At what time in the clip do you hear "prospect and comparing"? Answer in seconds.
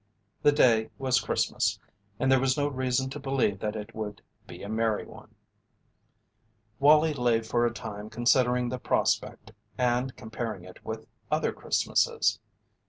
8.79-10.63